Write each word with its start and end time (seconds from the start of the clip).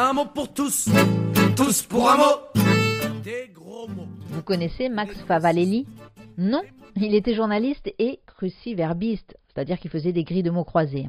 Un 0.00 0.12
mot 0.12 0.26
pour 0.26 0.54
tous, 0.54 0.88
tous 1.56 1.82
pour 1.82 2.08
un 2.08 2.16
mot. 2.18 2.62
Des 3.24 3.50
gros 3.52 3.88
mots. 3.88 4.06
Vous 4.28 4.42
connaissez 4.44 4.88
Max 4.88 5.12
Favalelli? 5.26 5.88
Non, 6.36 6.62
il 6.94 7.16
était 7.16 7.34
journaliste 7.34 7.92
et 7.98 8.20
cruciverbiste, 8.24 9.36
c'est-à-dire 9.48 9.80
qu'il 9.80 9.90
faisait 9.90 10.12
des 10.12 10.22
grilles 10.22 10.44
de 10.44 10.52
mots 10.52 10.62
croisés. 10.62 11.08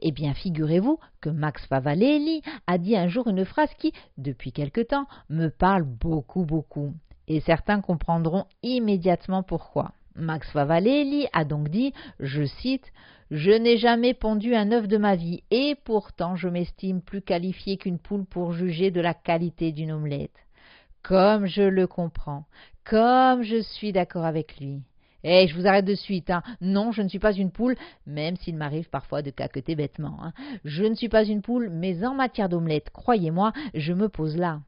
Eh 0.00 0.12
bien, 0.12 0.34
figurez-vous 0.34 1.00
que 1.20 1.30
Max 1.30 1.66
Favalelli 1.66 2.42
a 2.68 2.78
dit 2.78 2.96
un 2.96 3.08
jour 3.08 3.26
une 3.26 3.44
phrase 3.44 3.74
qui, 3.76 3.92
depuis 4.18 4.52
quelque 4.52 4.82
temps, 4.82 5.06
me 5.28 5.48
parle 5.48 5.82
beaucoup, 5.82 6.44
beaucoup. 6.44 6.94
Et 7.26 7.40
certains 7.40 7.80
comprendront 7.80 8.44
immédiatement 8.62 9.42
pourquoi. 9.42 9.90
Max 10.18 10.50
Favalelli 10.50 11.26
a 11.32 11.44
donc 11.44 11.68
dit, 11.68 11.92
je 12.20 12.44
cite, 12.44 12.92
Je 13.30 13.50
n'ai 13.50 13.76
jamais 13.76 14.14
pondu 14.14 14.54
un 14.54 14.72
œuf 14.72 14.88
de 14.88 14.96
ma 14.96 15.14
vie, 15.14 15.42
et 15.50 15.74
pourtant 15.84 16.34
je 16.36 16.48
m'estime 16.48 17.00
plus 17.02 17.22
qualifié 17.22 17.76
qu'une 17.76 17.98
poule 17.98 18.24
pour 18.24 18.52
juger 18.52 18.90
de 18.90 19.00
la 19.00 19.14
qualité 19.14 19.72
d'une 19.72 19.92
omelette. 19.92 20.36
Comme 21.02 21.46
je 21.46 21.62
le 21.62 21.86
comprends, 21.86 22.46
comme 22.84 23.42
je 23.42 23.60
suis 23.60 23.92
d'accord 23.92 24.24
avec 24.24 24.58
lui. 24.58 24.82
Eh, 25.24 25.46
je 25.48 25.54
vous 25.54 25.66
arrête 25.66 25.84
de 25.84 25.94
suite. 25.94 26.30
Hein. 26.30 26.42
Non, 26.60 26.92
je 26.92 27.02
ne 27.02 27.08
suis 27.08 27.18
pas 27.18 27.32
une 27.32 27.50
poule, 27.50 27.76
même 28.06 28.36
s'il 28.36 28.56
m'arrive 28.56 28.88
parfois 28.88 29.22
de 29.22 29.30
caqueter 29.30 29.74
bêtement. 29.74 30.16
Hein. 30.22 30.32
Je 30.64 30.84
ne 30.84 30.94
suis 30.94 31.08
pas 31.08 31.24
une 31.24 31.42
poule, 31.42 31.70
mais 31.70 32.04
en 32.04 32.14
matière 32.14 32.48
d'omelette, 32.48 32.90
croyez-moi, 32.90 33.52
je 33.74 33.92
me 33.92 34.08
pose 34.08 34.36
là. 34.36 34.60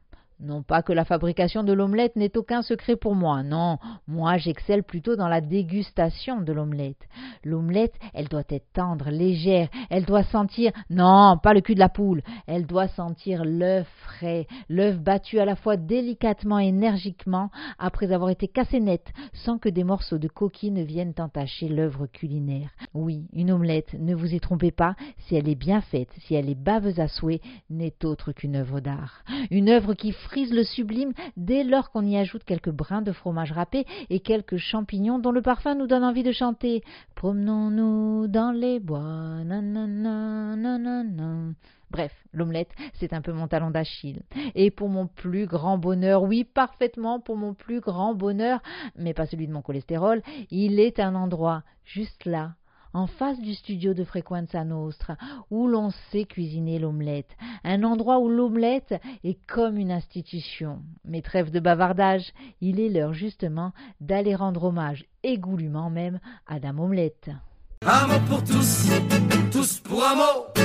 Non 0.43 0.63
pas 0.63 0.81
que 0.81 0.91
la 0.91 1.05
fabrication 1.05 1.63
de 1.63 1.71
l'omelette 1.71 2.15
n'ait 2.15 2.35
aucun 2.35 2.63
secret 2.63 2.95
pour 2.95 3.13
moi, 3.13 3.43
non, 3.43 3.77
moi 4.07 4.37
j'excelle 4.37 4.81
plutôt 4.81 5.15
dans 5.15 5.27
la 5.27 5.39
dégustation 5.39 6.41
de 6.41 6.51
l'omelette. 6.51 7.07
L'omelette, 7.43 7.93
elle 8.15 8.27
doit 8.27 8.41
être 8.49 8.73
tendre, 8.73 9.11
légère, 9.11 9.69
elle 9.91 10.05
doit 10.05 10.23
sentir, 10.23 10.71
non, 10.89 11.37
pas 11.37 11.53
le 11.53 11.61
cul 11.61 11.75
de 11.75 11.79
la 11.79 11.89
poule, 11.89 12.23
elle 12.47 12.65
doit 12.65 12.87
sentir 12.87 13.45
l'œuf 13.45 13.87
frais, 14.03 14.47
l'œuf 14.67 14.97
battu 14.97 15.39
à 15.39 15.45
la 15.45 15.55
fois 15.55 15.77
délicatement 15.77 16.59
et 16.59 16.69
énergiquement, 16.69 17.51
après 17.77 18.11
avoir 18.11 18.31
été 18.31 18.47
cassé 18.47 18.79
net, 18.79 19.13
sans 19.33 19.59
que 19.59 19.69
des 19.69 19.83
morceaux 19.83 20.17
de 20.17 20.27
coquille 20.27 20.71
ne 20.71 20.81
viennent 20.83 21.13
entacher 21.19 21.67
l'œuvre 21.67 22.07
culinaire. 22.07 22.71
Oui, 22.95 23.27
une 23.33 23.51
omelette, 23.51 23.93
ne 23.93 24.15
vous 24.15 24.33
y 24.33 24.39
trompez 24.39 24.71
pas, 24.71 24.95
si 25.19 25.35
elle 25.35 25.47
est 25.47 25.55
bien 25.55 25.81
faite, 25.81 26.09
si 26.25 26.33
elle 26.33 26.49
est 26.49 26.55
baveuse 26.55 26.99
à 26.99 27.07
souhait, 27.07 27.41
n'est 27.69 28.03
autre 28.03 28.31
qu'une 28.31 28.55
œuvre 28.55 28.79
d'art. 28.79 29.23
Une 29.51 29.69
œuvre 29.69 29.93
qui 29.93 30.11
le 30.35 30.63
sublime 30.63 31.13
dès 31.37 31.63
lors 31.63 31.91
qu'on 31.91 32.05
y 32.05 32.17
ajoute 32.17 32.43
quelques 32.43 32.69
brins 32.69 33.01
de 33.01 33.11
fromage 33.11 33.51
râpé 33.51 33.85
et 34.09 34.19
quelques 34.19 34.57
champignons 34.57 35.19
dont 35.19 35.31
le 35.31 35.41
parfum 35.41 35.75
nous 35.75 35.87
donne 35.87 36.03
envie 36.03 36.23
de 36.23 36.31
chanter. 36.31 36.83
Promenons-nous 37.15 38.27
dans 38.27 38.51
les 38.51 38.79
bois. 38.79 39.41
Bref, 41.91 42.13
l'omelette, 42.31 42.71
c'est 42.93 43.11
un 43.11 43.21
peu 43.21 43.33
mon 43.33 43.47
talon 43.47 43.69
d'Achille. 43.69 44.23
Et 44.55 44.71
pour 44.71 44.87
mon 44.87 45.07
plus 45.07 45.45
grand 45.45 45.77
bonheur, 45.77 46.23
oui, 46.23 46.45
parfaitement 46.45 47.19
pour 47.19 47.35
mon 47.35 47.53
plus 47.53 47.81
grand 47.81 48.15
bonheur, 48.15 48.61
mais 48.95 49.13
pas 49.13 49.25
celui 49.25 49.47
de 49.47 49.51
mon 49.51 49.61
cholestérol, 49.61 50.21
il 50.49 50.79
est 50.79 51.01
un 51.01 51.15
endroit, 51.15 51.63
juste 51.83 52.23
là, 52.23 52.53
en 52.93 53.07
face 53.07 53.39
du 53.39 53.53
studio 53.53 53.93
de 53.93 54.03
Frequenza 54.03 54.63
Nostra, 54.63 55.17
où 55.49 55.67
l'on 55.67 55.91
sait 56.11 56.25
cuisiner 56.25 56.79
l'omelette, 56.79 57.35
un 57.63 57.83
endroit 57.83 58.19
où 58.19 58.29
l'omelette 58.29 58.95
est 59.23 59.37
comme 59.47 59.77
une 59.77 59.91
institution. 59.91 60.79
Mais 61.05 61.21
trêve 61.21 61.51
de 61.51 61.59
bavardage, 61.59 62.33
il 62.61 62.79
est 62.79 62.89
l'heure 62.89 63.13
justement 63.13 63.73
d'aller 63.99 64.35
rendre 64.35 64.65
hommage, 64.65 65.05
et 65.23 65.37
goulûment 65.37 65.89
même, 65.89 66.19
à 66.47 66.59
Dame 66.59 66.79
Omelette. 66.79 67.29
Un 67.85 68.19
pour 68.29 68.43
tous, 68.43 68.89
tous 69.51 69.79
pour 69.79 70.03
un. 70.03 70.60